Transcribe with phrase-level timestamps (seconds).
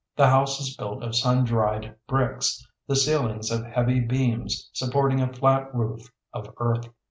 [0.15, 5.31] The house is built of sun dried bricks, the ceilings of heavy beams supporting a
[5.31, 6.89] flat roof of earth.